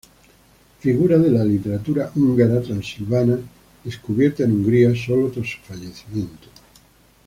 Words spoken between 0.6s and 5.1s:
Figura de la literatura húngara transilvana descubierta en Hungría